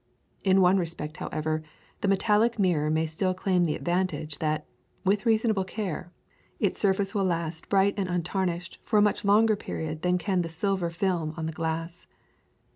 [0.43, 1.61] In one respect however,
[2.01, 4.65] the metallic mirror may still claim the advantage that,
[5.05, 6.11] with reasonable care,
[6.59, 10.49] its surface will last bright and untarnished for a much longer period than can the
[10.49, 12.07] silver film on the glass.